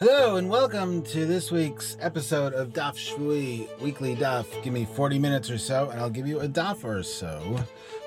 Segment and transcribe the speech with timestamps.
[0.00, 4.46] Hello and welcome to this week's episode of Daf Shvui Weekly Daf.
[4.62, 7.58] Give me 40 minutes or so and I'll give you a daf or so.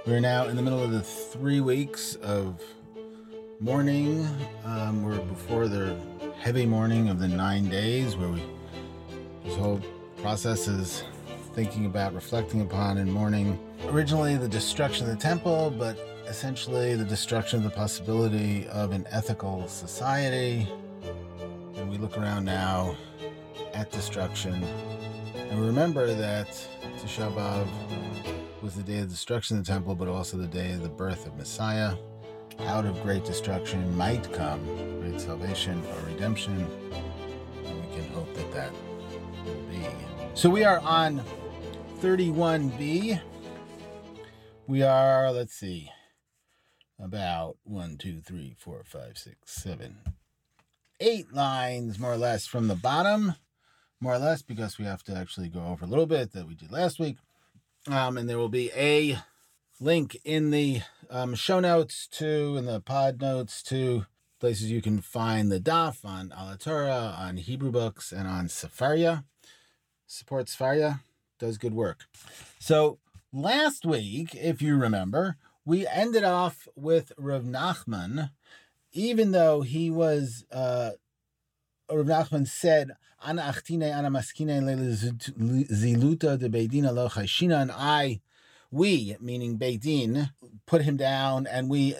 [0.08, 2.64] We're now in the middle of the three weeks of
[3.60, 4.26] mourning.
[4.64, 5.98] Um, we're before the
[6.40, 8.42] heavy mourning of the nine days where we,
[9.44, 9.82] this whole
[10.22, 11.04] process is
[11.56, 13.60] thinking about, reflecting upon, and mourning.
[13.88, 19.06] Originally, the destruction of the temple, but essentially the destruction of the possibility of an
[19.12, 20.70] ethical society
[21.92, 22.96] we look around now
[23.74, 24.64] at destruction,
[25.36, 26.48] and remember that
[27.00, 27.68] Tisha B'Av
[28.62, 31.28] was the day of destruction of the temple, but also the day of the birth
[31.28, 31.96] of Messiah.
[32.60, 34.64] Out of great destruction might come
[35.02, 36.66] great salvation or redemption,
[37.66, 38.72] and we can hope that that
[39.44, 39.86] will be.
[40.34, 41.22] So we are on
[42.00, 43.20] 31b.
[44.68, 45.92] We are, let's see,
[46.98, 49.98] about one, two, three, four, five, six, seven,
[51.02, 53.36] eight lines more or less from the bottom,
[54.00, 56.56] more or less, because we have to actually go over a little bit that we
[56.56, 57.18] did last week.
[57.88, 59.18] Um, and there will be a
[59.80, 64.06] link in the um, show notes to, in the pod notes to
[64.40, 69.24] places you can find the DAF on AlHaTorah, on Hebrew books, and on Sefaria.
[70.08, 71.00] Support Sefaria,
[71.40, 72.06] does good work.
[72.60, 73.00] So
[73.34, 78.32] last week, if you remember, we ended off with Rav Nachman
[78.94, 80.92] even though he was, uh,
[81.92, 82.92] Rav Nachman said,
[83.24, 84.60] Ana achtine, ana maskine,
[85.70, 88.22] ziluta de beidina lo chayshina, and I,
[88.72, 90.32] we, meaning Beidin,
[90.66, 91.96] put him down and we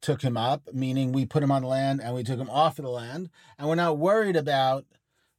[0.00, 2.78] took him up, meaning we put him on the land and we took him off
[2.78, 4.86] of the land, and we're not worried about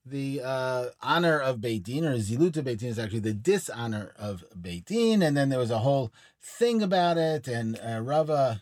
[0.05, 5.35] the uh, honor of Beitin, or Ziluta Beitin is actually the dishonor of Beitin, and
[5.35, 8.61] then there was a whole thing about it, and uh, Rava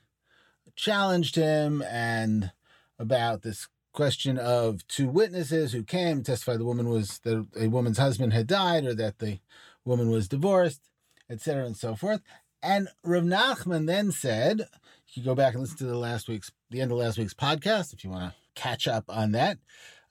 [0.82, 2.52] challenged him and
[2.98, 8.00] about this question of two witnesses who came testify the woman was that a woman's
[8.00, 9.40] husband had died or that the
[9.86, 10.82] woman was divorced,
[11.30, 12.22] etc., and so forth.
[12.64, 14.68] And Rav Nachman then said,
[15.14, 17.94] you go back and listen to the last week's the end of last week's podcast
[17.94, 19.60] if you want to catch up on that.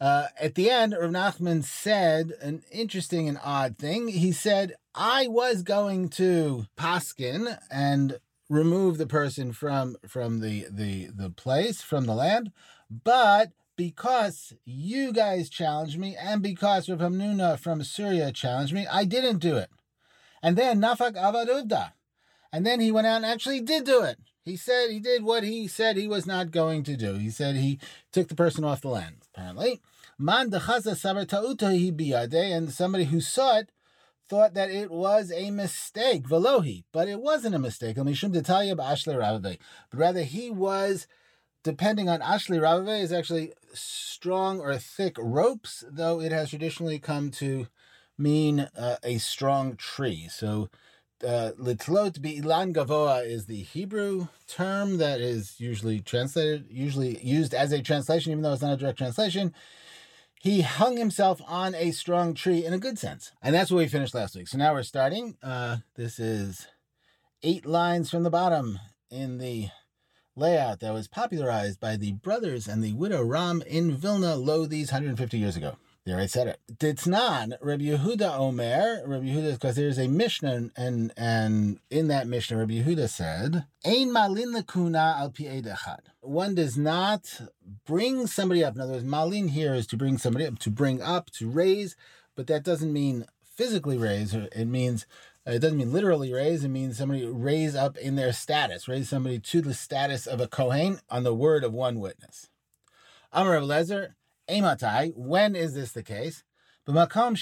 [0.01, 4.07] Uh, at the end, Rav Nachman said an interesting and odd thing.
[4.07, 8.21] He said, I was going to Paskin and
[8.51, 12.53] remove the person from from the the the place from the land.
[12.91, 19.07] But because you guys challenged me and because Rav Hamnuna from Syria challenged me I
[19.07, 19.71] didn't do it.
[20.43, 21.93] And then Nafak Avaduvda
[22.53, 24.19] and then he went out and actually did do it.
[24.43, 27.15] He said he did what he said he was not going to do.
[27.15, 27.79] He said he
[28.13, 29.81] took the person off the land apparently.
[30.19, 30.51] Man
[32.53, 33.71] and somebody who saw it
[34.31, 37.97] thought that it was a mistake, Velohi, but it wasn't a mistake.
[37.97, 38.07] But
[39.93, 41.09] rather, he was
[41.65, 47.33] depending on Ashli Ravave is actually strong or thick ropes, though it has traditionally come
[47.33, 47.67] to
[48.17, 50.29] mean uh, a strong tree.
[50.31, 50.71] So
[51.27, 57.73] uh, litlot bi'ilan gavoa is the Hebrew term that is usually translated, usually used as
[57.73, 59.53] a translation, even though it's not a direct translation
[60.41, 63.31] he hung himself on a strong tree in a good sense.
[63.43, 64.49] And that's where we finished last week.
[64.49, 65.37] So now we're starting.
[65.43, 66.67] Uh, this is
[67.43, 68.79] eight lines from the bottom
[69.11, 69.69] in the
[70.35, 74.91] layout that was popularized by the brothers and the widow Romm in Vilna lo these
[74.91, 75.77] 150 years ago.
[76.07, 76.61] There I said it.
[76.73, 82.57] Ditznan, Rabbi Yehuda Omer, Rabbi Yehuda, because there's a Mishnah, and and in that Mishnah,
[82.57, 86.01] Rabbi Yehuda said, Ein malin lekuna al echad.
[86.23, 87.43] One does not
[87.85, 88.77] bring somebody up.
[88.77, 91.97] In other words, malin here is to bring somebody up, to bring up, to raise,
[92.35, 94.33] but that doesn't mean physically raise.
[94.33, 95.07] It means
[95.47, 96.65] uh, it doesn't mean literally raise.
[96.65, 100.49] It means somebody raise up in their status, raise somebody to the status of a
[100.49, 102.49] kohen on the word of one witness.
[103.33, 104.15] Amar Lezer,
[104.51, 106.45] Ematai, when is this the case?
[106.87, 107.37] B'makom.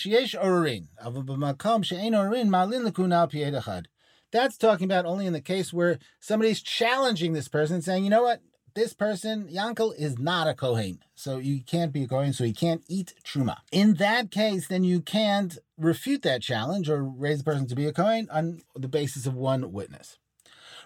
[4.31, 8.23] That's talking about only in the case where somebody's challenging this person, saying, you know
[8.23, 8.43] what,
[8.75, 11.01] this person, Yankel, is not a Kohen.
[11.15, 13.57] So you can't be a Kohen, so he can't eat Truma.
[13.73, 17.87] In that case, then you can't refute that challenge or raise the person to be
[17.87, 20.19] a Kohen on the basis of one witness.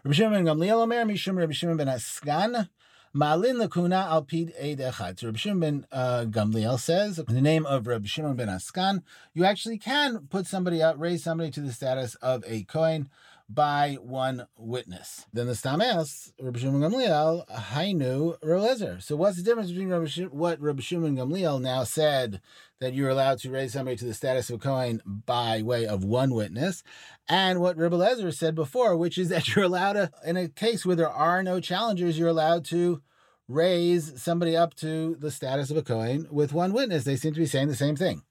[0.04, 2.68] Rabbi Shimon ben Gamliel Omer, Mishum Rabbi Shimon ben HaSegan,
[3.14, 5.18] Malin lakuna al pid eid echad.
[5.18, 9.02] So Rabbi Shimon ben uh, Gamliel says, in the name of Rabbi Shimon ben HaSegan,
[9.34, 13.10] you actually can put somebody up, raise somebody to the status of a Kohen
[13.48, 15.26] by one witness.
[15.32, 19.02] Then the Stam asks, Rabbi Shimon Gamliel, Hainu Rolezer.
[19.02, 22.40] So what's the difference between Rabbi Sh- what Rabbi Shimon Gamliel now said
[22.80, 26.04] that you're allowed to raise somebody to the status of a Kohen by way of
[26.04, 26.82] one witness,
[27.28, 30.84] and what Rabbi Lezer said before, which is that you're allowed to, in a case
[30.84, 33.02] where there are no challengers, you're allowed to
[33.48, 37.04] raise somebody up to the status of a Kohen with one witness.
[37.04, 38.22] They seem to be saying the same thing.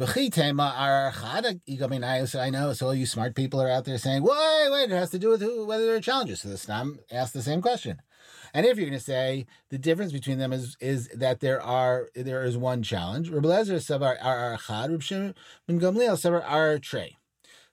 [0.00, 0.10] I
[2.50, 5.18] know, so all you smart people are out there saying, wait, wait, it has to
[5.18, 6.40] do with who, whether they're challenges.
[6.42, 8.00] So the Stam asked the same question.
[8.54, 12.08] And if you're going to say the difference between them is is that there are
[12.14, 15.34] there is one challenge, Rabbi Lezer savar ar achad, Rabbi Shimon
[15.68, 17.17] Gamliel savar ar trey.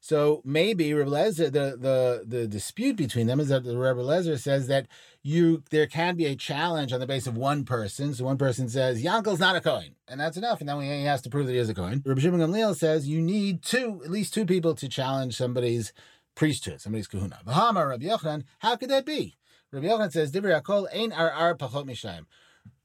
[0.06, 4.68] So maybe Lezer, the, the, the dispute between them is that the Rebbe Lezer says
[4.68, 4.86] that
[5.24, 8.14] you there can be a challenge on the base of one person.
[8.14, 11.24] So one person says Yankel's not a Kohen, and that's enough, and then he has
[11.24, 12.04] to prove that he is a Kohen.
[12.06, 15.92] Rabbi Shimon Gamliel says you need two, at least two people to challenge somebody's
[16.36, 17.40] priesthood, somebody's kahuna.
[17.44, 19.38] Bahama Rabbi Yochanan, how could that be?
[19.72, 22.28] Rabbi Yochanan says Divri Akol Ein Ar Ar Pachot Mishayim.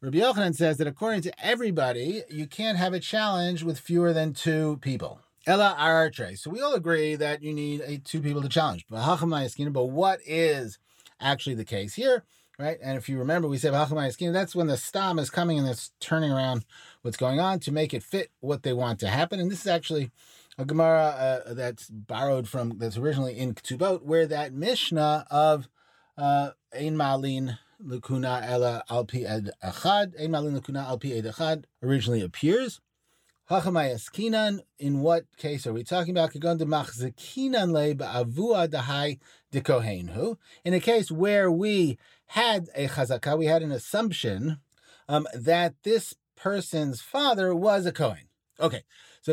[0.01, 4.33] Rabbi Yochanan says that according to everybody, you can't have a challenge with fewer than
[4.33, 5.21] two people.
[5.47, 6.37] Ella aratre.
[6.39, 8.85] So we all agree that you need a two people to challenge.
[8.89, 9.17] But
[9.73, 10.79] But what is
[11.21, 12.25] actually the case here?
[12.59, 12.79] Right.
[12.83, 16.31] And if you remember, we said that's when the stam is coming and it's turning
[16.31, 16.67] around
[17.01, 19.41] what's going on to make it fit what they want to happen.
[19.41, 20.11] And this is actually
[20.59, 25.69] a Gemara uh, that's borrowed from, that's originally in Ketubot, where that Mishnah of
[26.19, 32.21] uh, Ein Malin Lukuna Ella Alpi Ed Achad, Ein Malin Lukuna Alpi Ed Achad originally
[32.21, 32.83] appears.
[33.51, 36.33] Hachamayaskinan, in what case are we talking about?
[36.33, 39.19] Kagon de machzekinan le ba'avua dahai
[39.51, 40.37] de kohenhu.
[40.65, 44.61] In a case where we had a chazakah, we had an assumption
[45.09, 48.30] um, that this person's father was a kohen.
[48.61, 48.83] Okay,
[49.23, 49.33] so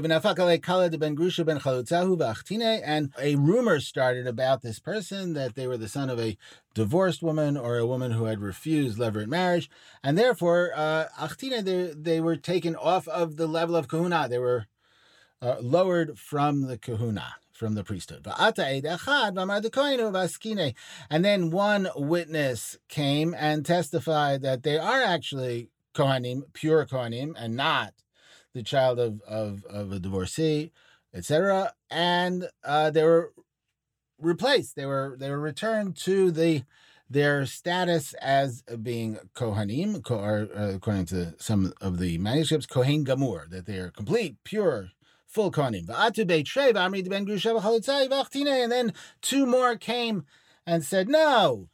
[2.84, 6.38] and a rumor started about this person that they were the son of a
[6.74, 9.70] divorced woman or a woman who had refused levirate marriage,
[10.02, 11.08] and therefore uh,
[11.66, 14.28] they, they were taken off of the level of kahuna.
[14.30, 14.68] They were
[15.42, 18.26] uh, lowered from the kahuna from the priesthood.
[21.10, 27.56] And then one witness came and testified that they are actually Kohanim, pure Kohanim, and
[27.56, 27.94] not
[28.58, 30.72] the child of of, of a divorcee,
[31.14, 31.74] etc.
[31.90, 33.34] And uh, they were
[34.20, 34.76] replaced.
[34.76, 36.64] They were they were returned to the
[37.10, 43.50] their status as being kohanim, or uh, according to some of the manuscripts, kohen gamur,
[43.50, 44.90] that they are complete, pure,
[45.26, 45.88] full kohanim.
[48.64, 50.26] And then two more came
[50.66, 51.70] and said, "No,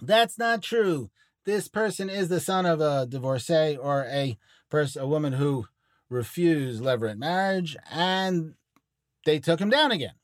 [0.00, 1.10] that's not true.
[1.44, 4.36] This person is the son of a divorcee or a
[4.68, 5.66] person, a woman who
[6.08, 8.54] refused levirate marriage, and
[9.24, 10.14] they took him down again.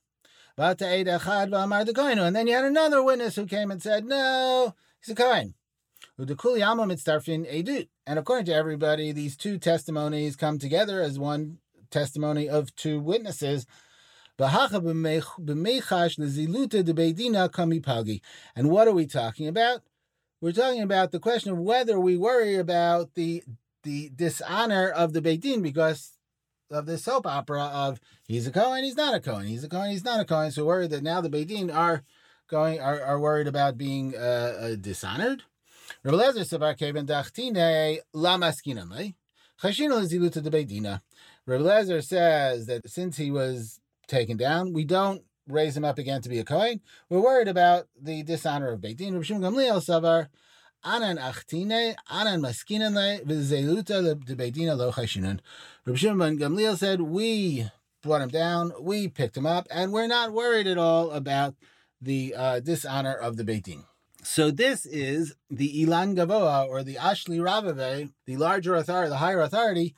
[0.56, 5.54] And then you had another witness who came and said, No, he's a Kohen.
[6.18, 6.28] And
[8.18, 11.58] according to everybody, these two testimonies come together as one
[11.90, 13.66] testimony of two witnesses.
[14.38, 14.52] And
[18.70, 19.82] what are we talking about?
[20.40, 23.44] We're talking about the question of whether we worry about the
[23.82, 26.12] the dishonor of the Beit Din because
[26.70, 29.90] of the soap opera of he's a Cohen, he's not a Cohen, he's a Cohen,
[29.90, 30.50] he's not a Cohen.
[30.50, 32.02] So worried that now the Beit Din are
[32.48, 35.42] going are, are worried about being uh, uh, dishonored.
[36.04, 39.14] Rabbi Lezer Savar Keben Dachtine Lamaskinanle
[39.62, 41.00] Chashina Ziluta de Beidina.
[41.46, 46.28] Rabbi says that since he was taken down, we don't raise him up again to
[46.28, 46.80] be a Kohen.
[47.08, 49.14] We're worried about the dishonor of Beit Din.
[49.14, 50.28] Gamliel Savar
[50.84, 52.48] Anan achtine, anan lo.
[55.84, 57.70] Rabbi Shimon Gamliel said, we
[58.02, 61.54] brought him down, we picked him up, and we're not worried at all about
[62.00, 63.84] the uh, dishonor of the Beitin.
[64.24, 69.40] So this is the Ilan Gavoa, or the Ashli Ravave, the larger authority, the higher
[69.40, 69.94] authority,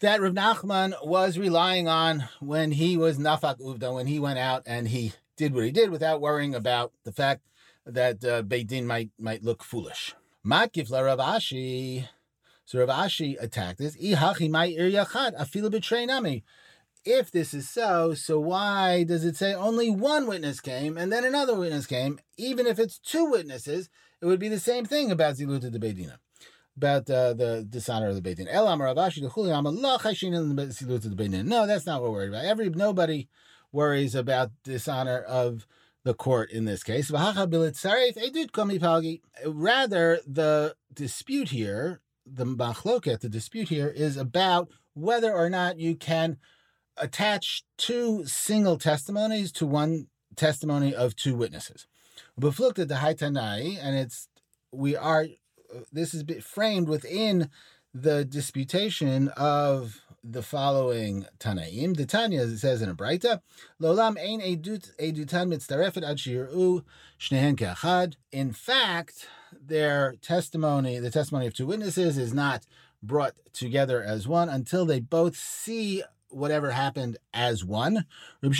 [0.00, 4.62] that Rav Nachman was relying on when he was Nafak Uvda, when he went out
[4.66, 7.42] and he did what he did without worrying about the fact
[7.86, 10.14] that uh, Beit Din might might look foolish.
[10.46, 12.08] Matkif la Rav Ashi.
[12.64, 13.96] So Rav Ashi attacked this.
[17.04, 21.24] If this is so, so why does it say only one witness came and then
[21.24, 22.20] another witness came?
[22.36, 26.18] Even if it's two witnesses, it would be the same thing about ziluta de Beidina,
[26.76, 28.46] about uh, the dishonor of the Beidin.
[28.48, 29.20] Elam Rav Ashi
[31.44, 32.44] No, that's not what we're worried about.
[32.44, 33.28] Every nobody
[33.72, 35.66] worries about dishonor of
[36.04, 37.10] the court in this case.
[37.10, 37.46] Rather,
[40.26, 46.36] the dispute here, the machloket, the dispute here is about whether or not you can
[46.96, 51.86] attach two single testimonies to one testimony of two witnesses.
[52.36, 54.28] We've looked at the Haitanai, and it's
[54.70, 55.26] we are
[55.74, 57.48] uh, this is framed within
[57.94, 61.96] the disputation of the following Tanaim.
[61.96, 63.40] The Tanya says in a Braita,
[63.80, 66.84] Lolam ein edut edutan mitzarefet ad shiru
[67.18, 68.14] shnehen keachad.
[68.30, 72.64] In fact, their testimony, the testimony of two witnesses, is not
[73.02, 78.06] brought together as one until they both see whatever happened as one.
[78.42, 78.54] Even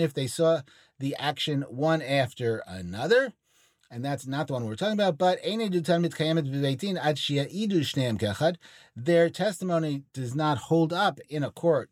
[0.00, 0.62] if they saw
[0.98, 3.32] the action one after another,
[3.90, 5.18] and that's not the one we're talking about.
[5.18, 5.38] But
[8.96, 11.90] their testimony does not hold up in a court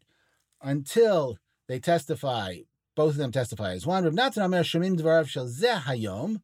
[0.61, 1.38] until
[1.69, 2.57] they testify.
[2.95, 4.05] Both of them testify as one.
[4.05, 4.99] Rav Shomim
[5.83, 6.41] Hayom.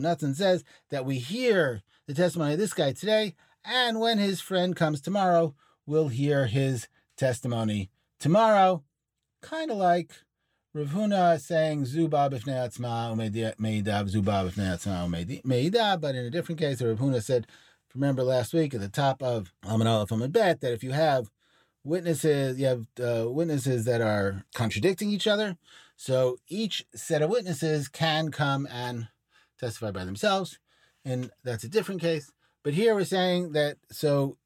[0.00, 4.74] Natan says that we hear the testimony of this guy today, and when his friend
[4.74, 5.54] comes tomorrow,
[5.86, 8.82] we'll hear his testimony tomorrow.
[9.42, 10.10] Kind of like
[10.72, 16.60] Rav Huna saying Zuba b'fnei atzma umeidav Zuba b'fnei atzma umeida, but in a different
[16.60, 17.48] case, Rav Huna said,
[17.92, 21.28] remember last week at the top of Amid Aleph Amid Bet that if you have
[21.82, 25.56] witnesses, you have uh, witnesses that are contradicting each other,
[25.96, 29.08] so each set of witnesses can come and
[29.58, 30.60] testify by themselves,
[31.04, 32.30] and that's a different case.
[32.62, 34.36] But here we're saying that so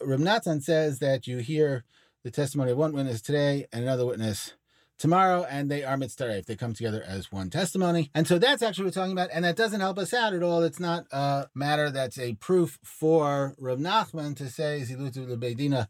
[0.00, 1.84] Rav Natan says that you hear
[2.22, 4.54] the testimony of one witness today and another witness
[4.98, 8.10] tomorrow, and they are mitzvah if They come together as one testimony.
[8.14, 10.42] And so that's actually what we're talking about, and that doesn't help us out at
[10.42, 10.62] all.
[10.62, 15.88] It's not a matter that's a proof for Rav Nachman to say Zilutu Lebeidina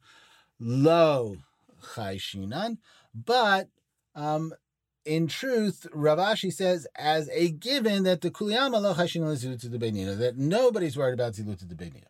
[0.58, 1.36] lo
[1.94, 2.78] chayshinan,
[3.14, 3.68] but
[4.14, 4.52] um,
[5.04, 10.16] in truth, Rav Ashi says as a given that the kuliyama lo chayshinan zilutu Lebeidina,
[10.18, 12.04] that nobody's worried about Zilutu Lebeidina.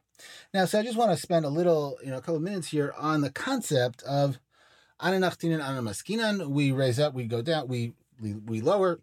[0.52, 2.68] Now, so I just want to spend a little, you know, a couple of minutes
[2.68, 4.38] here on the concept of
[5.00, 9.00] Ananachtinan Anamaskinan, we raise up, we go down, we, we we lower,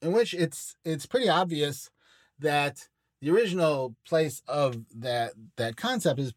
[0.00, 1.90] in which it's it's pretty obvious
[2.38, 2.88] that
[3.20, 6.32] the original place of that that concept is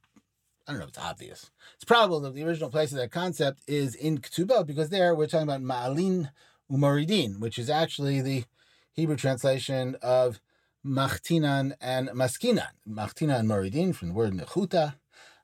[0.67, 1.51] I don't know if it's obvious.
[1.75, 5.27] It's probable that the original place of that concept is in Ketubot because there we're
[5.27, 6.29] talking about Ma'alin
[6.71, 8.45] Umaridin, which is actually the
[8.93, 10.39] Hebrew translation of
[10.85, 12.69] Machtinan and Maskinan.
[12.87, 14.95] Machtinan and Moridin from the word Nechuta,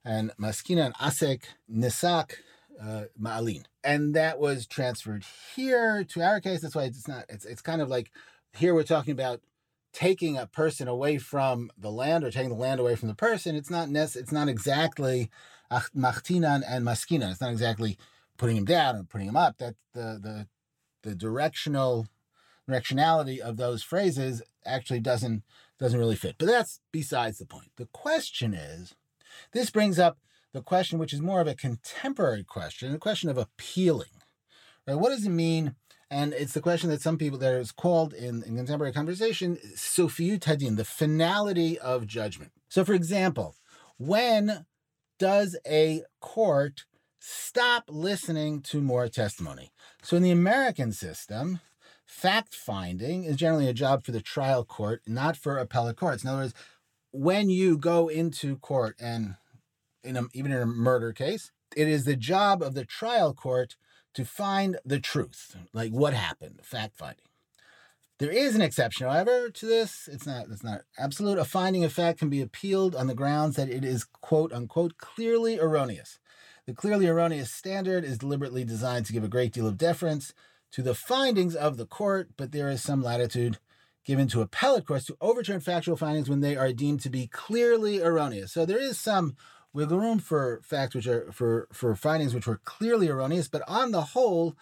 [0.04, 2.34] and Maskinan Asek Nisak
[2.82, 3.64] uh, Ma'alin.
[3.84, 6.62] And that was transferred here to our case.
[6.62, 8.12] That's why it's not, it's, it's kind of like
[8.56, 9.42] here we're talking about
[9.94, 13.56] taking a person away from the land or taking the land away from the person.
[13.56, 15.30] It's not nec- it's not exactly
[15.72, 17.32] machtinan and maskinan.
[17.32, 17.98] It's not exactly
[18.38, 19.58] putting him down or putting him up.
[19.58, 20.48] That the the
[21.04, 22.08] the directional
[22.70, 25.44] directionality of those phrases actually doesn't
[25.80, 26.36] doesn't really fit.
[26.38, 27.72] But that's besides the point.
[27.78, 28.94] The question is,
[29.52, 30.20] this brings up
[30.54, 34.10] the question, which is more of a contemporary question, the question of appealing.
[34.88, 34.96] Right?
[34.96, 35.76] What does it mean?
[36.10, 40.40] And it's the question that some people that is called in, in contemporary conversation, Sofiut
[40.40, 42.52] Hadin, the finality of judgment.
[42.70, 43.56] So, for example,
[43.98, 44.66] when
[45.20, 46.86] does a court
[47.20, 49.72] stop listening to more testimony?
[50.02, 51.60] So, in the American system,
[52.06, 56.24] fact finding is generally a job for the trial court, not for appellate courts.
[56.24, 56.54] In other words,
[57.12, 59.36] when you go into court and
[60.04, 63.76] in a, even in a murder case, it is the job of the trial court
[64.14, 67.26] to find the truth, like what happened, fact finding.
[68.20, 70.10] There is an exception, however, to this.
[70.12, 71.38] It's not it's not absolute.
[71.38, 74.98] A finding of fact can be appealed on the grounds that it is quote unquote
[74.98, 76.18] clearly erroneous.
[76.66, 80.34] The clearly erroneous standard is deliberately designed to give a great deal of deference
[80.72, 83.60] to the findings of the court, but there is some latitude
[84.04, 88.02] given to appellate courts to overturn factual findings when they are deemed to be clearly
[88.02, 88.52] erroneous.
[88.52, 89.36] So there is some
[89.74, 93.92] wiggle room for facts which are for for findings which were clearly erroneous, but on
[93.92, 94.56] the whole,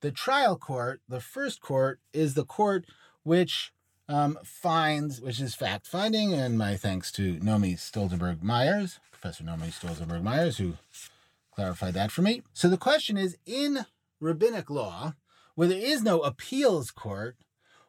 [0.00, 2.84] the trial court, the first court, is the court
[3.22, 3.72] which
[4.08, 9.72] um, finds, which is fact finding, and my thanks to Nomi Stolzenberg Myers, Professor Nomi
[9.72, 10.74] Stolzenberg Myers, who
[11.54, 12.42] clarified that for me.
[12.52, 13.86] So the question is in
[14.20, 15.14] rabbinic law,
[15.54, 17.36] where there is no appeals court,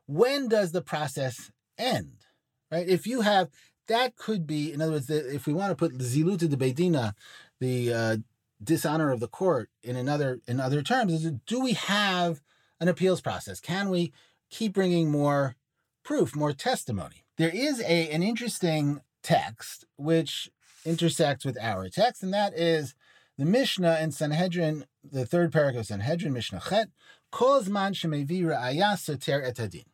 [0.05, 2.25] when does the process end?
[2.71, 2.87] Right?
[2.87, 3.49] If you have
[3.87, 7.13] that could be, in other words, if we want to put ziluta de bedina,
[7.59, 8.17] the uh,
[8.63, 12.41] dishonor of the court, in another in other terms, do we have
[12.79, 13.59] an appeals process?
[13.59, 14.11] Can we
[14.49, 15.55] keep bringing more
[16.03, 17.23] proof, more testimony?
[17.37, 20.49] There is a an interesting text which
[20.85, 22.95] intersects with our text, and that is
[23.37, 26.89] the Mishnah in Sanhedrin, the third paragraph of Sanhedrin, Mishnah Chet,
[27.31, 29.85] calls man shemevi ra'ayah soter etadin.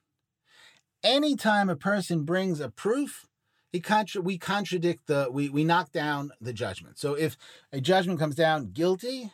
[1.04, 3.26] Anytime a person brings a proof,
[3.72, 6.98] he contra- we contradict the we we knock down the judgment.
[6.98, 7.38] So if
[7.72, 9.32] a judgment comes down guilty,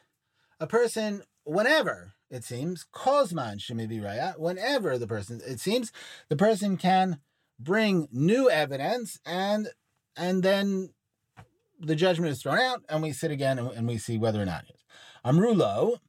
[0.59, 5.91] a person whenever it seems kozman shemibi raya whenever the person it seems
[6.27, 7.19] the person can
[7.59, 9.69] bring new evidence and
[10.17, 10.89] and then
[11.79, 14.45] the judgment is thrown out and we sit again and, and we see whether or
[14.45, 14.83] not it is.
[15.25, 15.99] Amrulo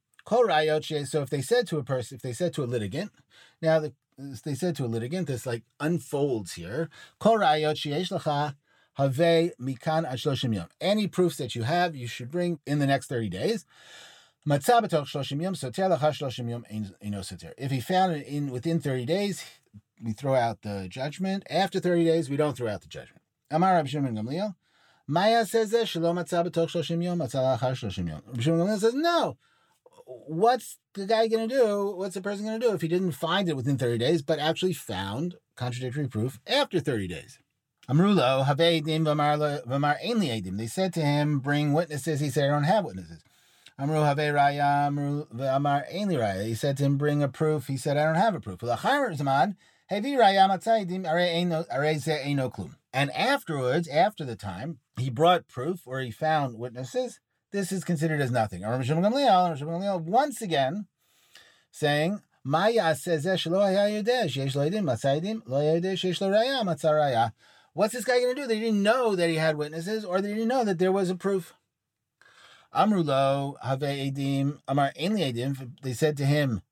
[1.07, 3.13] So if they said to a person, if they said to a litigant,
[3.61, 6.89] now the, they said to a litigant, this like unfolds here.
[8.99, 9.51] Any
[11.09, 13.67] proofs that you have, you should bring in the next 30 days.
[14.49, 14.65] If
[17.71, 19.45] he found it in within 30 days,
[20.03, 21.45] we throw out the judgment.
[21.51, 23.23] After 30 days, we don't throw out the judgment.
[23.51, 24.55] Amar Rabbi Shimon Gamliel.
[25.09, 29.37] Maya says that Shalom Matzah b'toch shloshim yom, Matzah lachar Shimon Gamliel says no.
[30.07, 31.95] What's the guy going to do?
[31.97, 34.39] What's the person going to do if he didn't find it within 30 days, but
[34.39, 37.41] actually found contradictory proof after 30 days?
[37.89, 38.45] Amrulo,
[39.67, 40.57] Vamar.
[40.57, 42.21] They said to him, Bring witnesses.
[42.21, 43.23] He said, I don't have witnesses.
[43.79, 46.47] Amru Have Raya, Amar Ainli Raya.
[46.47, 47.67] He said to him, Bring a proof.
[47.67, 48.63] He said, I don't have a proof.
[52.93, 57.21] And afterwards, after the time, he brought proof or he found witnesses.
[57.53, 58.63] This is considered as nothing.
[58.63, 60.87] Once again,
[61.71, 63.05] saying, What's
[67.93, 68.47] this guy going to do?
[68.47, 71.17] They didn't know that he had witnesses or they didn't know that there was a
[71.17, 71.55] proof.
[72.75, 76.63] Amrulo, Have Edim, Amar Ainli Edim, they said to him,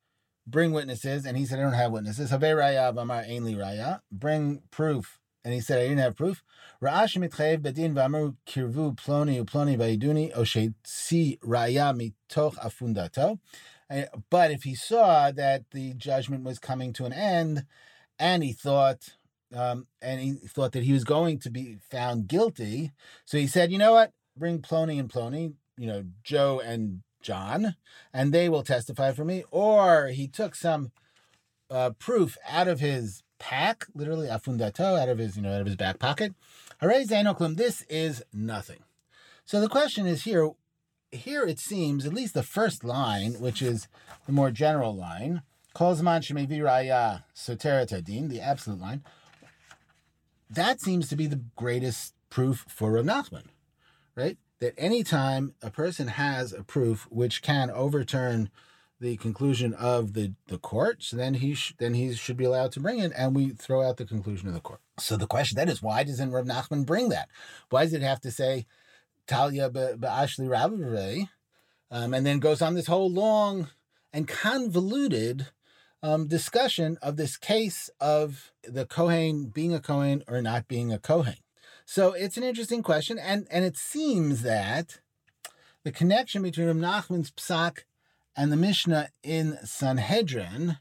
[0.46, 2.30] bring witnesses, and he said, I don't have witnesses.
[2.30, 6.42] Have Amar Ainli Raya, bring proof, and he said, I didn't have proof.
[6.82, 7.16] Ra'ash
[7.60, 9.76] bedin v'amru kirvu ploni uploni
[11.40, 13.38] raya mitoch afundato.
[14.30, 17.66] But if he saw that the judgment was coming to an end,
[18.18, 19.16] and he thought,
[19.54, 22.92] um, and he thought that he was going to be found guilty,
[23.24, 24.12] so he said, you know what?
[24.36, 27.76] Bring Plony and Plony, you know, Joe and John,
[28.12, 29.44] and they will testify for me.
[29.50, 30.92] Or he took some
[31.70, 35.66] uh, proof out of his pack, literally afundato, out of his, you know, out of
[35.66, 36.34] his back pocket.
[36.80, 38.80] This is nothing.
[39.44, 40.50] So the question is here,
[41.10, 43.88] here it seems, at least the first line, which is
[44.26, 45.42] the more general line,
[45.74, 49.02] Kolzman Shemevi Raya Soteratadin, the absolute line,
[50.48, 53.46] that seems to be the greatest proof for Rav Nachman,
[54.14, 54.38] right?
[54.64, 58.50] that anytime a person has a proof which can overturn
[59.00, 62.72] the conclusion of the, the court, so then he sh- then he should be allowed
[62.72, 64.80] to bring it, and we throw out the conclusion of the court.
[64.98, 67.28] So the question then is, why doesn't Rav Nachman bring that?
[67.70, 68.66] Why does it have to say
[69.26, 71.24] Talia be'ashli Rabbi,
[71.90, 73.68] um, and then goes on this whole long
[74.12, 75.48] and convoluted
[76.02, 80.98] um, discussion of this case of the Kohen being a Kohen or not being a
[80.98, 81.36] Kohen.
[81.84, 85.00] So it's an interesting question, and and it seems that
[85.82, 87.80] the connection between Rav Nachman's psak
[88.36, 90.78] and the Mishnah in Sanhedrin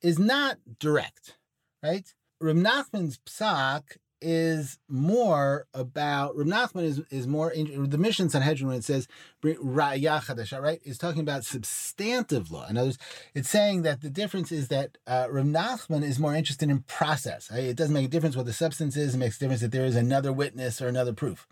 [0.00, 1.36] is not direct,
[1.82, 2.12] right?
[2.40, 8.68] Rav Nachman's psak is more about Rav Nachman is, is more in, the Mishnah Sanhedrin
[8.68, 9.08] when it says
[9.42, 12.66] Ra'ya right, is talking about substantive law.
[12.68, 12.98] In other words,
[13.34, 17.50] it's saying that the difference is that uh, Rav Nachman is more interested in process.
[17.50, 17.64] Right?
[17.64, 19.14] It doesn't make a difference what the substance is.
[19.14, 21.48] It makes a difference that there is another witness or another proof.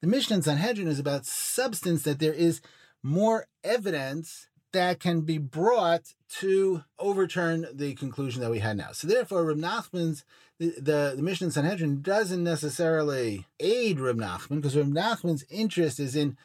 [0.00, 2.60] The Mishnah Sanhedrin is about substance that there is
[3.02, 8.92] more evidence that can be brought to overturn the conclusion that we had now.
[8.92, 10.24] So therefore, Rav Nachman's
[10.58, 16.16] the, the, the in Sanhedrin doesn't necessarily aid Rav Nachman because Rav Nachman's interest is
[16.16, 16.36] in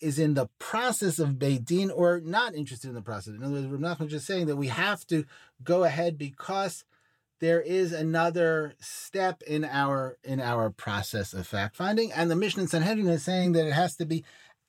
[0.00, 3.34] is in the process of Beidin or not interested in the process.
[3.34, 5.24] In other words, Rav Nachman is just saying that we have to
[5.62, 6.84] go ahead because
[7.40, 12.64] there is another step in our in our process of fact finding, and the Mishnah
[12.64, 14.24] in Sanhedrin is saying that it has to be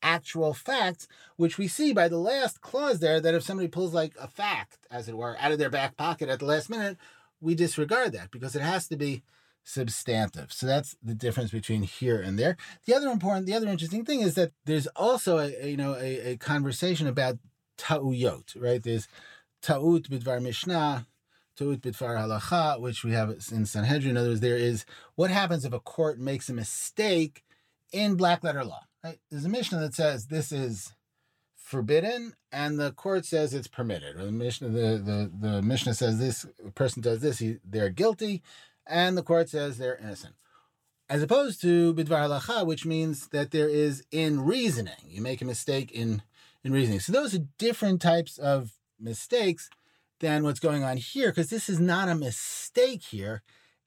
[0.06, 4.14] actual facts, which we see by the last clause there that if somebody pulls like
[4.22, 6.98] a fact, as it were, out of their back pocket at the last minute,
[7.42, 9.24] we disregard that because it has to be
[9.64, 10.54] substantive.
[10.54, 12.56] So that's the difference between here and there.
[12.86, 15.96] The other important, the other interesting thing is that there's also a, a you know
[15.96, 17.40] a, a, conversation about
[17.78, 18.82] ta'uyot, right?
[18.82, 19.08] There's
[19.64, 21.08] ta'ut bidvar mishnah,
[21.58, 24.12] ta'ut bidvar halacha, which we have in Sanhedrin.
[24.12, 27.44] In other words, there is what happens if a court makes a mistake
[27.92, 28.84] in black letter law.
[29.06, 29.20] Right?
[29.30, 30.92] There's a mishnah that says this is
[31.56, 34.16] forbidden and the court says it's permitted.
[34.16, 38.42] Or the Mishnah, the, the, the Mishnah says this person does this, he, they're guilty,
[38.88, 40.34] and the court says they're innocent.
[41.08, 44.96] As opposed to bidvar halacha, which means that there is in reasoning.
[45.06, 46.24] You make a mistake in,
[46.64, 47.00] in reasoning.
[47.00, 49.70] So those are different types of mistakes
[50.20, 53.44] than what's going on here, because this is not a mistake here.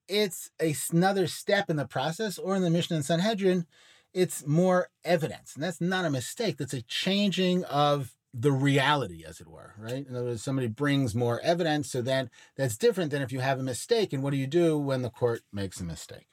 [0.07, 3.67] It's a, another step in the process, or in the Mishnah and Sanhedrin,
[4.15, 5.55] it's more evidence.
[5.55, 6.57] And that's not a mistake.
[6.59, 10.07] That's a changing of the reality, as it were, right?
[10.07, 11.91] In other words, somebody brings more evidence.
[11.91, 14.13] So then that's different than if you have a mistake.
[14.13, 16.27] And what do you do when the court makes a mistake?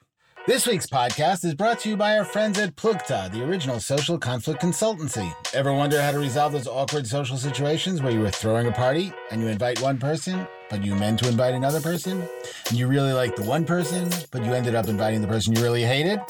[0.46, 4.16] This week's podcast is brought to you by our friends at Plugta, the original social
[4.16, 5.34] conflict consultancy.
[5.52, 9.12] Ever wonder how to resolve those awkward social situations where you were throwing a party
[9.32, 12.22] and you invite one person, but you meant to invite another person?
[12.68, 15.62] And you really like the one person, but you ended up inviting the person you
[15.62, 16.20] really hated?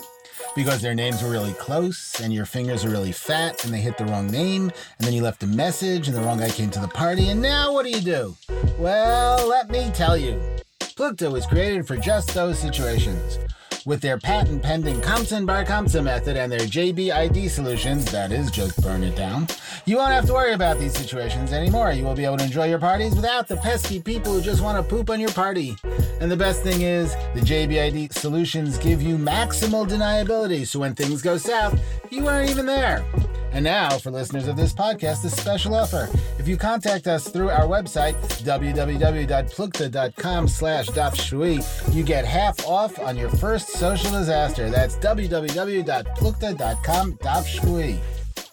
[0.55, 3.99] Because their names were really close and your fingers are really fat and they hit
[3.99, 6.81] the wrong name, and then you left a message and the wrong guy came to
[6.81, 8.37] the party, and now what do you do?
[8.79, 10.40] Well, let me tell you.
[10.81, 13.38] Plugta was created for just those situations.
[13.87, 18.83] With their patent pending Kamsen Bar Kamsa method and their JBID solutions, that is, just
[18.83, 19.46] burn it down,
[19.85, 21.92] you won't have to worry about these situations anymore.
[21.92, 24.77] You will be able to enjoy your parties without the pesky people who just want
[24.77, 25.77] to poop on your party.
[26.20, 31.22] And the best thing is, the JBID solutions give you maximal deniability, so when things
[31.22, 33.05] go south, you aren't even there.
[33.57, 36.11] And now, for listeners of this podcast, a special offer.
[36.38, 38.12] If you contact us through our website,
[38.45, 44.69] www.plugta.com slash dafshui, you get half off on your first social disaster.
[44.69, 47.99] That's www.plugta.com dafshui.
[48.37, 48.45] All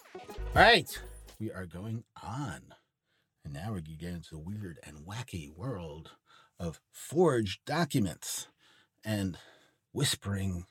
[0.55, 1.01] right,
[1.37, 2.61] we are going on.
[3.43, 6.11] And now to get into the weird and wacky world
[6.57, 8.47] of forged documents
[9.03, 9.37] and
[9.91, 10.65] whispering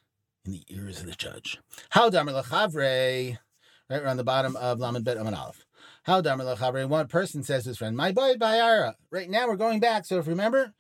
[0.46, 1.58] in the ears of the judge.
[1.90, 3.36] How damer lechavre
[3.92, 5.66] right around the bottom of Lamed Bet Amad Aleph.
[6.04, 8.94] How Damar one person says to his friend, My boy Bayara.
[9.10, 10.06] Right now we're going back.
[10.06, 10.72] So if you remember,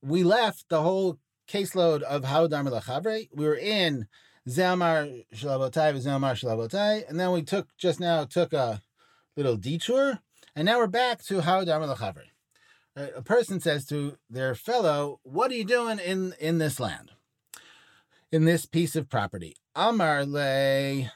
[0.00, 3.28] we left the whole caseload of How Damar Lachavre.
[3.34, 4.06] We were in
[4.48, 8.82] Zelmar Shalabotai, Zelmar Shalabotai, and then we took just now took a
[9.36, 10.20] little detour,
[10.54, 12.26] and now we're back to How Damar Lachavre.
[13.16, 17.10] A person says to their fellow, What are you doing in, in this land?
[18.30, 19.56] In this piece of property?
[19.74, 21.10] Amar le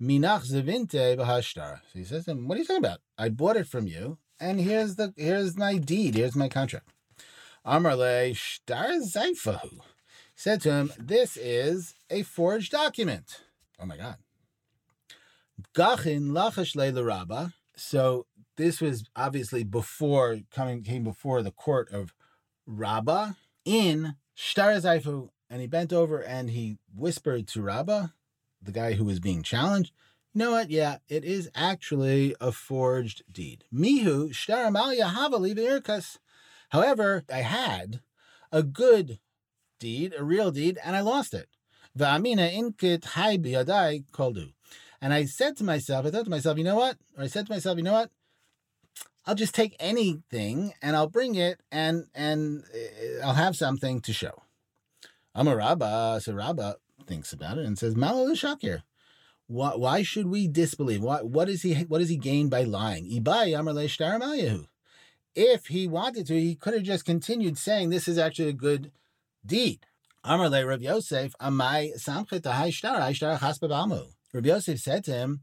[0.00, 1.80] Minach Zavinte Bahashtar.
[1.92, 3.00] So he says to him, What are you talking about?
[3.16, 6.88] I bought it from you, and here's the here's my deed, here's my contract.
[7.66, 9.80] Amarle Shtar Zaifahu.
[10.34, 13.40] Said to him, This is a forged document.
[13.80, 14.16] Oh my god.
[15.74, 17.52] Gachin Lachash Rabba.
[17.76, 22.14] So this was obviously before coming came before the court of
[22.66, 23.32] Rabbah
[23.64, 28.08] in Shtar Zaifu, and he bent over and he whispered to Rabbah,
[28.68, 29.92] the guy who was being challenged,
[30.34, 30.70] you know what?
[30.70, 33.64] Yeah, it is actually a forged deed.
[33.72, 36.18] Mihu shtaramalia havali irkas.
[36.68, 38.00] However, I had
[38.52, 39.18] a good
[39.80, 41.48] deed, a real deed, and I lost it.
[41.98, 44.52] Va'amina inkit hai biyadai koldu.
[45.00, 46.98] And I said to myself, I thought to myself, you know what?
[47.16, 48.10] Or I said to myself, you know what?
[49.24, 54.12] I'll just take anything and I'll bring it and and uh, I'll have something to
[54.12, 54.42] show.
[55.34, 56.76] I'm a rabba, so rabba
[57.08, 58.82] thinks about it and says, Malo Shakir.
[59.48, 61.02] Why, why should we disbelieve?
[61.02, 63.06] Why, what is he what does he gain by lying?
[65.34, 68.92] If he wanted to, he could have just continued saying this is actually a good
[69.44, 69.86] deed.
[70.24, 71.92] Amarle Rav Yosef, Amai
[74.34, 75.40] Rav Yosef said to him,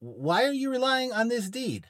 [0.00, 1.86] Why are you relying on this deed?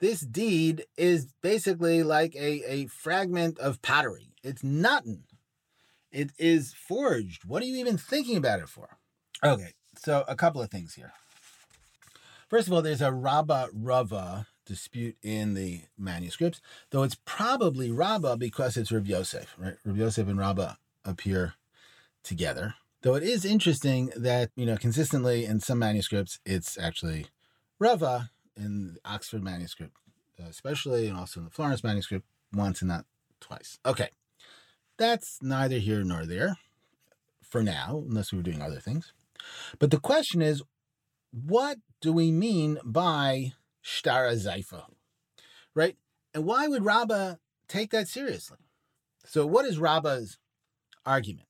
[0.00, 4.32] This deed is basically like a, a fragment of pottery.
[4.42, 5.24] It's nothing.
[6.16, 7.44] It is forged.
[7.44, 8.96] What are you even thinking about it for?
[9.44, 11.12] Okay, so a couple of things here.
[12.48, 18.38] First of all, there's a Rabba Rava dispute in the manuscripts, though it's probably Rabba
[18.38, 19.74] because it's Rav Yosef, right?
[19.84, 21.52] Rav Yosef and Rabba appear
[22.22, 22.76] together.
[23.02, 27.26] Though it is interesting that, you know, consistently in some manuscripts, it's actually
[27.78, 29.98] Rava in the Oxford manuscript,
[30.40, 32.24] uh, especially, and also in the Florence manuscript,
[32.54, 33.04] once and not
[33.38, 33.78] twice.
[33.84, 34.08] Okay.
[34.98, 36.56] That's neither here nor there
[37.42, 39.12] for now, unless we were doing other things.
[39.78, 40.62] But the question is,
[41.30, 43.52] what do we mean by
[43.84, 44.84] shtara zaifa?
[45.74, 45.96] Right?
[46.34, 47.36] And why would Rabbah
[47.68, 48.58] take that seriously?
[49.24, 50.38] So, what is Rabbah's
[51.04, 51.48] argument?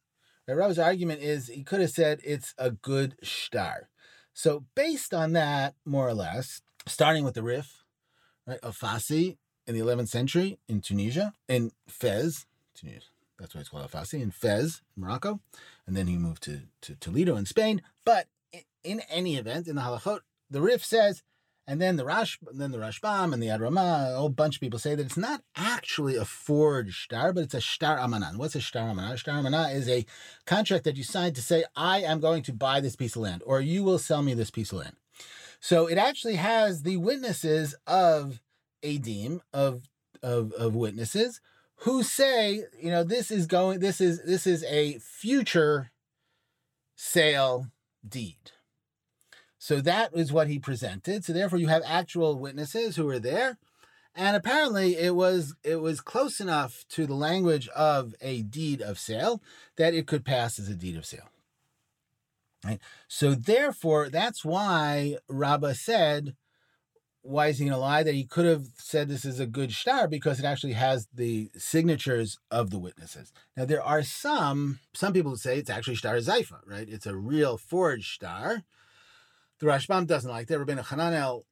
[0.48, 3.88] Right, Rabbah's argument is he could have said it's a good shtar.
[4.32, 7.84] So, based on that, more or less, starting with the Rif,
[8.46, 13.88] right, Alfasi in the 11th century in Tunisia, in Fez, Tunisia, that's why it's called
[13.90, 15.40] Alfasi in Fez, Morocco,
[15.86, 17.82] and then he moved to, to Toledo in Spain.
[18.04, 20.20] But in, in any event, in the Halachot,
[20.50, 21.22] the Rif says,
[21.66, 24.78] and then the Rash, then the Rashbam and the Adrama, a whole bunch of people
[24.78, 28.36] say that it's not actually a forged star, but it's a star amanan.
[28.36, 29.14] What's a star amanan?
[29.14, 30.06] A star amanan is a
[30.44, 33.42] contract that you sign to say, I am going to buy this piece of land,
[33.44, 34.96] or you will sell me this piece of land.
[35.58, 38.40] So it actually has the witnesses of
[38.84, 39.88] Adim, of,
[40.22, 41.40] of, of witnesses,
[41.80, 45.90] who say, you know, this is going this is this is a future
[46.94, 47.66] sale
[48.06, 48.52] deed.
[49.58, 51.24] So that is what he presented.
[51.24, 53.58] So therefore you have actual witnesses who were there.
[54.14, 58.98] And apparently it was it was close enough to the language of a deed of
[58.98, 59.42] sale
[59.76, 61.28] that it could pass as a deed of sale.
[62.64, 62.80] Right?
[63.06, 66.34] So therefore, that's why Rabbah said,
[67.26, 68.02] why is he going to lie?
[68.02, 71.50] That he could have said this is a good star because it actually has the
[71.56, 73.32] signatures of the witnesses.
[73.56, 76.88] Now there are some some people who say it's actually star Zaifa, right?
[76.88, 78.62] It's a real forged star.
[79.58, 80.58] The Rashbam doesn't like that.
[80.58, 81.42] Rabbeinu Hananel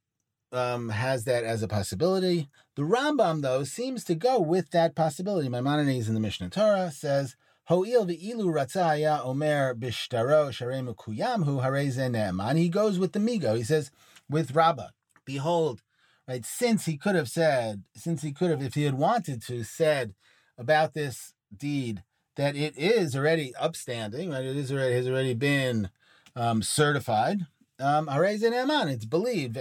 [0.52, 2.48] um, has that as a possibility.
[2.76, 5.48] The Rambam, though, seems to go with that possibility.
[5.48, 7.34] Maimonides in the Mishnah Torah says,
[7.64, 12.58] Ho'il ve'ilu ratzaya omer bishtaro sharemu kuyamhu hareze ne'eman.
[12.58, 13.56] He goes with the migo.
[13.56, 13.90] He says,
[14.28, 14.88] with Rabbah,
[15.24, 15.82] behold,
[16.28, 19.64] right, since he could have said, since he could have, if he had wanted to,
[19.64, 20.14] said
[20.58, 22.02] about this deed
[22.36, 25.90] that it is already upstanding, right, it is already, has already been
[26.36, 27.46] um, certified,
[27.80, 29.56] um, it's believed.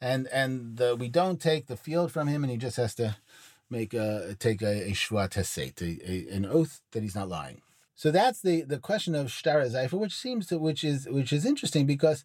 [0.00, 3.16] And and the, we don't take the field from him, and he just has to
[3.70, 5.34] make a take a, a shvat
[6.34, 7.62] an oath that he's not lying.
[7.94, 11.46] So that's the the question of shtar zayfer, which seems to which is which is
[11.46, 12.24] interesting because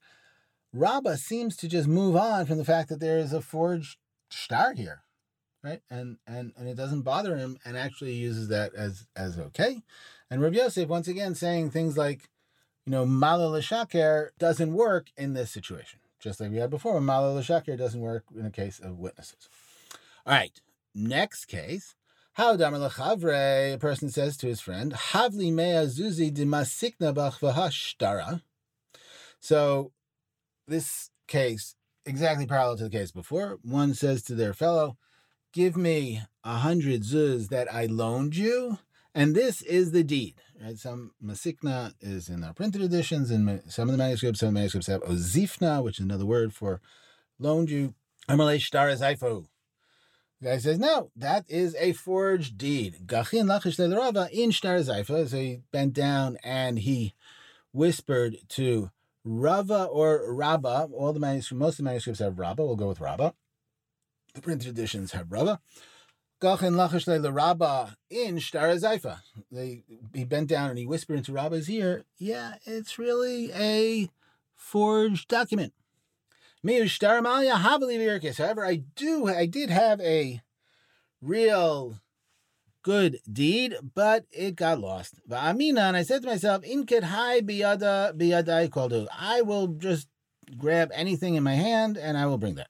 [0.73, 3.97] Rabbah seems to just move on from the fact that there is a forged
[4.29, 5.03] shtar here,
[5.63, 5.81] right?
[5.89, 9.83] And and and it doesn't bother him, and actually uses that as as okay.
[10.29, 12.29] And Rabbi Yosef once again saying things like,
[12.85, 17.01] you know, Mala l'shaker doesn't work in this situation, just like we had before.
[17.01, 19.49] Mala l'shaker doesn't work in a case of witnesses.
[20.25, 20.59] All right,
[20.93, 21.95] next case.
[22.39, 28.41] How damar lechavre, a person says to his friend, Havli mea zuzi de masikna bach.
[29.41, 29.91] So
[30.65, 31.75] this case,
[32.05, 34.95] exactly parallel to the case before, one says to their fellow,
[35.51, 38.77] Give me a hundred zuz that I loaned you,
[39.13, 40.35] and this is the deed.
[40.63, 40.77] Right?
[40.77, 45.01] Some masikna is in our printed editions, and some of the manuscripts, some manuscripts have
[45.01, 46.79] ozifna, which is another word for
[47.37, 47.95] loaned you.
[48.29, 48.87] Amalei shtar
[50.41, 52.99] The guy says, no, that is a forged deed.
[53.05, 55.27] Gachin lachish rava in shtar zaifa.
[55.27, 57.13] So he bent down and he
[57.73, 58.89] whispered to
[59.25, 60.89] Rava or Rabba.
[60.93, 62.63] All the manuscripts, most of the manuscripts have Rabba.
[62.63, 63.33] We'll go with Rabba.
[64.33, 65.59] The printed editions have Rava.
[66.41, 68.77] Gachin lachish Rabba in Shtar.
[69.51, 74.09] They he bent down and he whispered into Rabba's ear, "Yeah, it's really a
[74.55, 75.73] forged document."
[76.63, 80.41] However, I do, I did have a
[81.21, 81.99] real
[82.83, 85.15] good deed, but it got lost.
[85.31, 90.07] Amina, and I said to myself, "Inked hai biyada biyadai koldu." I will just
[90.57, 92.69] grab anything in my hand and I will bring that.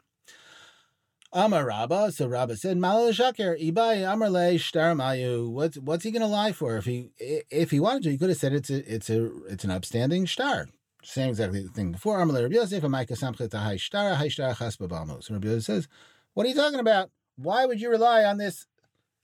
[1.32, 2.12] Amar Rabba.
[2.12, 5.52] So Rabba said, Malal Shaker, Ibai Amar Le Shtar Mayu.
[5.52, 6.78] What's what's he gonna lie for?
[6.78, 9.63] If he if he wanted to, he could have said it's a it's a it's
[9.63, 10.67] an upstanding star.
[11.04, 12.20] Same exactly the thing before.
[12.20, 15.24] Amar Rabbi Yosef, Amaika Samchet Hai Shtar, Hai Shtar Chas Babamos.
[15.24, 15.88] So Rabbi Yosef says,
[16.34, 17.10] What are you talking about?
[17.38, 18.66] Why would you rely on this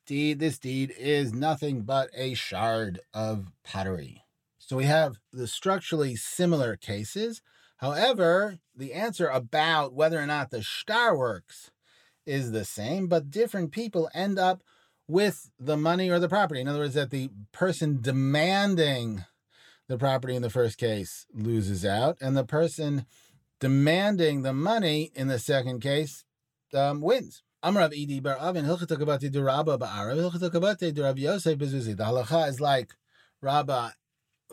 [0.06, 0.40] deed?
[0.40, 4.24] This deed is nothing but a shard of pottery.
[4.58, 7.42] So we have the structurally similar cases.
[7.78, 11.72] However, the answer about whether or not the star works
[12.26, 14.64] is the same, but different people end up
[15.08, 16.62] with the money or the property.
[16.62, 19.26] In other words, that the person demanding
[19.88, 23.06] the property in the first case loses out, and the person
[23.60, 26.24] demanding the money in the second case
[26.74, 27.44] um, wins.
[27.64, 31.98] Amrav Idi Bar Avin Hilchatakabati Duraba Ba'ara Hilchatakabati Durab Yosef Bezuzi.
[31.98, 32.94] The halacha is like
[33.42, 33.94] Rabba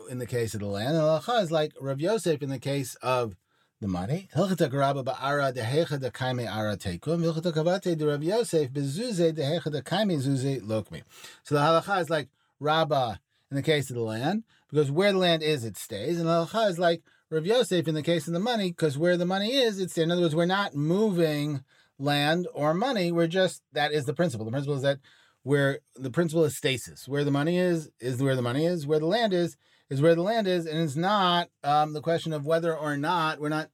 [0.09, 2.59] in the case of the land, and the halacha is like Rav Yosef in the
[2.59, 3.35] case of
[3.81, 4.29] the money.
[4.35, 7.21] Hilchata Garaba Ba'ara Dehecha de Kaime Ara Tekum.
[7.21, 11.03] Kavate de Rabbi Yosef Bezuze Dehecha de Kaime Zuze Lokmi.
[11.43, 13.19] So the halacha is like Rabba
[13.51, 14.43] in the case of the land,
[14.73, 16.19] because where the land is, it stays.
[16.19, 19.25] And halacha is like Rav Yosef in the case of the money, because where the
[19.25, 20.05] money is, it stays.
[20.05, 21.63] In other words, we're not moving
[21.99, 23.11] land or money.
[23.11, 24.45] We're just, that is the principle.
[24.45, 24.97] The principle is that
[25.43, 27.07] where the principle is stasis.
[27.07, 28.87] Where the money is, is where the money is.
[28.87, 29.57] Where the land is,
[29.91, 33.39] is where the land is, and it's not um, the question of whether or not
[33.39, 33.69] we're not.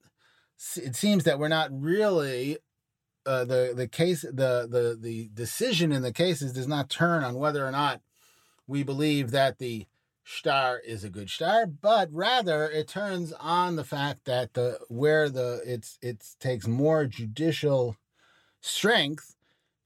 [0.76, 2.58] It seems that we're not really
[3.24, 7.36] uh, the the case the the the decision in the cases does not turn on
[7.36, 8.02] whether or not
[8.66, 9.86] we believe that the
[10.30, 15.28] star is a good star, but rather it turns on the fact that the where
[15.28, 17.96] the it's it takes more judicial
[18.60, 19.34] strength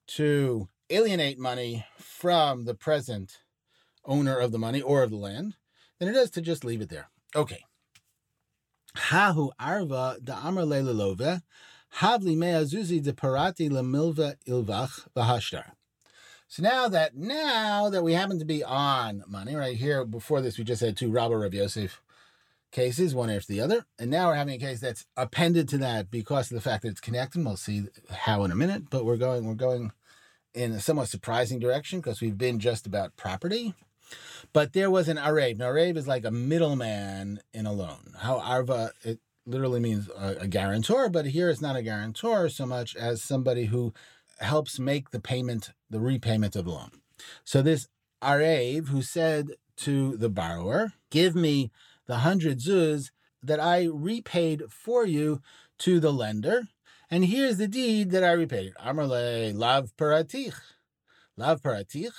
[0.06, 3.38] to alienate money from the present
[4.04, 5.56] owner of the money or of the land
[5.98, 7.08] than it is to just leave it there.
[7.34, 7.64] Okay.
[8.96, 11.42] Hahu arva da lelove,
[11.96, 15.72] havli de parati lemilva ilvach v'hashtar.
[16.54, 20.56] So now that now that we happen to be on money right here, before this
[20.56, 22.00] we just had two Rabba Rav Yosef
[22.70, 26.12] cases, one after the other, and now we're having a case that's appended to that
[26.12, 27.44] because of the fact that it's connected.
[27.44, 29.90] We'll see how in a minute, but we're going we're going
[30.54, 33.74] in a somewhat surprising direction because we've been just about property.
[34.52, 35.58] But there was an arev.
[35.58, 38.14] Now, arev is like a middleman in a loan.
[38.18, 42.64] How arva, it literally means a, a guarantor, but here it's not a guarantor so
[42.64, 43.92] much as somebody who
[44.38, 46.90] helps make the payment, the repayment of the loan.
[47.44, 47.88] So this
[48.22, 51.70] arev who said to the borrower, give me
[52.06, 53.10] the hundred zuz
[53.42, 55.40] that I repaid for you
[55.78, 56.68] to the lender.
[57.10, 58.72] And here's the deed that I repaid.
[58.80, 60.54] Amarle lav paratich.
[61.36, 62.12] Lav paratich.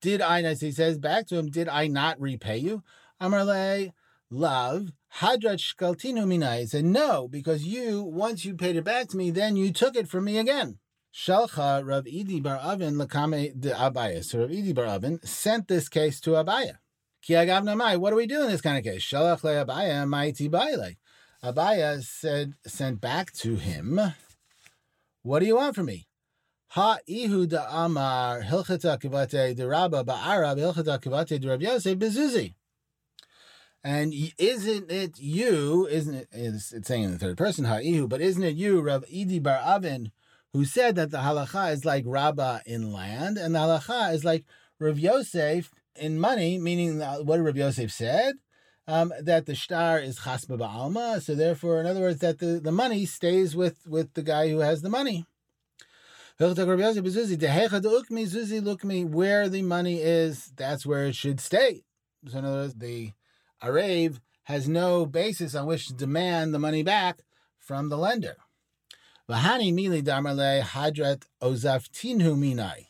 [0.00, 2.82] Did I, as he says back to him, did I not repay you?
[3.20, 3.92] Amarle
[4.30, 6.60] lav hadrat shkaltinu minai.
[6.60, 9.94] He said, no, because you, once you paid it back to me, then you took
[9.94, 10.78] it from me again.
[11.14, 14.24] Shalcha Rav Idi Bar Avin lakame de Abaye.
[14.24, 16.72] So Rav Idi Bar Avin sent this case to Abaye.
[17.20, 17.96] Ki mai.
[17.96, 19.02] What do we do in this kind of case?
[19.02, 20.96] Shalach le Abaye ma'iti baile.
[21.44, 24.00] Abaye said, sent back to him,
[25.22, 26.08] What do you want from me?
[26.68, 32.54] Ha ihu da amar hilchata kivate de rabba ba'arab hilchata kivate de Rabbi Yosef bezuzi.
[33.84, 35.86] And isn't it you?
[35.88, 36.28] Isn't it?
[36.32, 39.60] It's, saying in the third person ha ihu, but isn't it you, Rav Idi Bar
[39.62, 40.12] Avin,
[40.52, 44.44] who said that the halacha is like Rabba in land, and the halacha is like
[44.78, 48.34] Rav Yosef in money, meaning what Rabbi Yosef said,
[48.86, 51.22] um, that the shtar is chasma ba'alma.
[51.22, 54.58] So therefore, in other words, that the, the money stays with, with the guy who
[54.58, 55.24] has the money.
[56.38, 56.54] Where
[59.48, 61.84] the money is, that's where it should stay.
[62.26, 63.12] So in other words, the
[63.62, 67.22] Arev has no basis on which to demand the money back
[67.58, 68.36] from the lender.
[69.32, 70.02] Mili
[70.62, 71.24] hadrat
[72.36, 72.86] minai.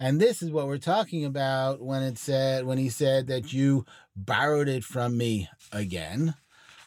[0.00, 3.84] And this is what we're talking about when it said when he said that you
[4.16, 6.34] borrowed it from me again.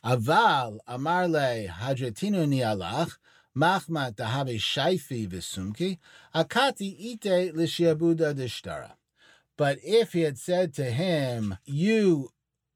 [0.03, 3.17] Aval amarle hadretinu nialach
[3.55, 5.97] shaifi visumki
[6.33, 8.93] akati ite lishiabuda dishtara.
[9.57, 12.31] But if he had said to him, "You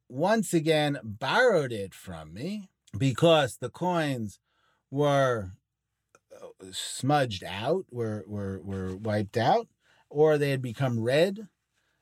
[0.09, 4.39] once again borrowed it from me because the coins
[4.91, 5.51] were
[6.71, 9.67] smudged out, were were were wiped out."
[10.15, 11.49] or they had become red,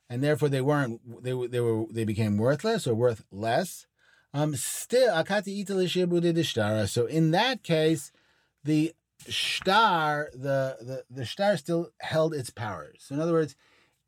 [0.08, 3.86] and therefore they weren't they they were they became worthless or worth less.
[4.32, 6.88] Um, still akati.
[6.88, 8.12] So in that case,
[8.62, 8.94] the
[9.28, 12.98] shtar the, the the shtar still held its powers.
[13.00, 13.56] So in other words,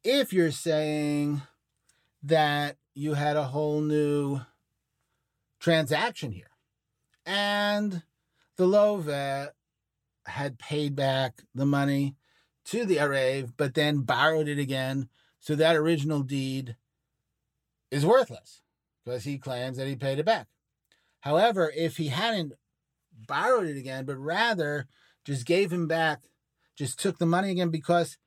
[0.04, 1.42] if you're saying
[2.22, 4.40] that you had a whole new
[5.58, 6.50] transaction here,
[7.24, 8.02] and
[8.56, 9.08] the Love
[10.26, 12.16] had paid back the money
[12.66, 15.08] to the Arev, but then borrowed it again.
[15.40, 16.76] So that original deed
[17.90, 18.62] is worthless
[19.04, 20.48] because he claims that he paid it back.
[21.20, 22.52] However, if he hadn't
[23.26, 24.86] borrowed it again, but rather
[25.24, 26.22] just gave him back,
[26.76, 28.18] just took the money again because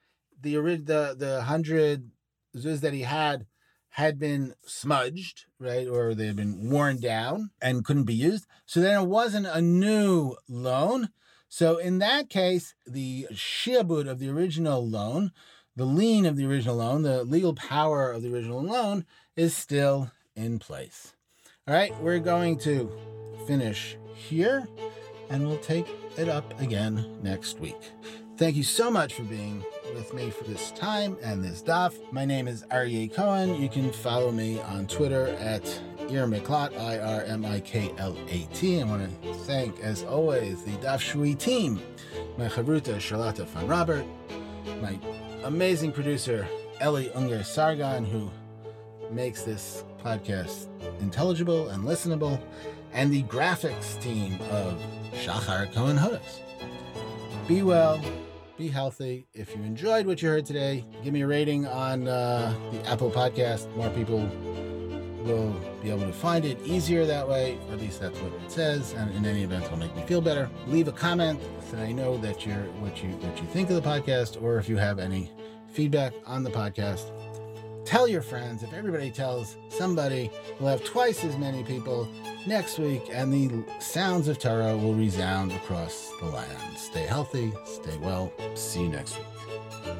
[0.41, 2.11] the the the hundred
[2.55, 3.45] zuz that he had
[3.93, 8.45] had been smudged, right, or they had been worn down and couldn't be used.
[8.65, 11.09] So then it wasn't a new loan.
[11.49, 15.31] So in that case, the shiabud of the original loan,
[15.75, 20.11] the lien of the original loan, the legal power of the original loan is still
[20.35, 21.15] in place.
[21.67, 22.91] All right, we're going to
[23.47, 24.67] finish here
[25.29, 27.91] and we'll take it up again next week.
[28.39, 31.93] Thank you so much for being with me for this time and this daf.
[32.13, 33.61] My name is Aryeh Cohen.
[33.61, 35.65] You can follow me on Twitter at
[36.09, 38.79] Ir Miklat, I R M I K L A T.
[38.79, 41.81] I want to thank, as always, the Daf Shevui team,
[42.37, 44.05] my chavruta Charlotte van Robert,
[44.81, 44.97] my
[45.43, 46.47] amazing producer
[46.79, 48.31] Ellie Unger Sargon, who
[49.11, 50.67] makes this podcast
[51.01, 52.41] intelligible and listenable,
[52.93, 56.39] and the graphics team of Shachar Cohen Hodas.
[57.45, 57.99] Be well,
[58.59, 59.25] be healthy.
[59.33, 63.09] If you enjoyed what you heard today, give me a rating on uh, the Apple
[63.09, 63.73] Podcast.
[63.77, 64.19] More people
[65.23, 68.51] will be able to find it easier that way, or at least that's what it
[68.51, 68.91] says.
[68.97, 70.49] And in any event, it'll make me feel better.
[70.67, 71.39] Leave a comment
[71.71, 74.67] so I know that you're what you what you think of the podcast, or if
[74.67, 75.31] you have any
[75.71, 77.13] feedback on the podcast.
[77.85, 78.61] Tell your friends.
[78.61, 82.09] If everybody tells somebody, we'll have twice as many people
[82.45, 86.77] next week, and the sounds of Torah will resound across the land.
[86.77, 88.31] Stay healthy, stay well.
[88.55, 89.95] See you next week.